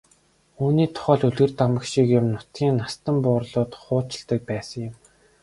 Үүний 0.63 0.87
тухай 0.95 1.15
л 1.19 1.25
үлгэр 1.27 1.51
домог 1.59 1.83
шиг 1.91 2.07
юм 2.19 2.25
нутгийн 2.33 2.75
настан 2.81 3.15
буурлууд 3.23 3.71
хуучилдаг 3.83 4.39
байсан 4.49 4.79
юм. 4.87 4.93